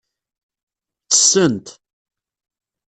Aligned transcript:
Ttessent. 1.01 1.67